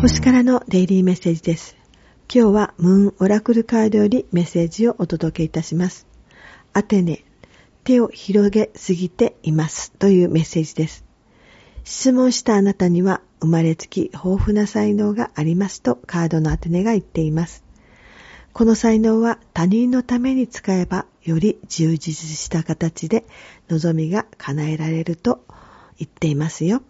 [0.00, 1.76] 星からのデイリーメッセージです。
[2.34, 6.06] 今日はムーンオラクルカードよりメッセージをお届けいたします。
[6.72, 7.22] アテネ、
[7.84, 11.04] 手を広げすぎていますというメッセージです。
[11.84, 17.62] 質問したあなたには生まれつき豊富な才能がありますとカードのアテネが言っています。
[18.54, 23.26] この才能は他人のために使えばより充実した形で
[23.68, 25.44] 望みが叶えられると
[25.98, 26.80] 言っていますよ。